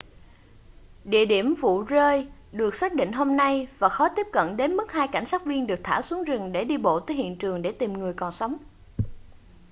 [1.03, 4.91] địa điểm vụ rơi được xác định hôm nay và khó tiếp cận đến mức
[4.91, 7.71] hai cảnh sát viên được thả xuống rừng để đi bộ tới hiện trường để
[7.71, 8.57] tìm người còn sống